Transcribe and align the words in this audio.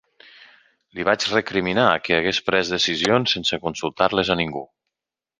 Li 0.99 1.03
vaig 1.09 1.25
recriminar 1.33 1.83
que 2.07 2.15
hagués 2.21 2.39
pres 2.47 2.71
decisions 2.75 3.35
sense 3.37 3.59
consultar-les 3.67 4.33
a 4.37 4.39
ningú. 4.41 4.65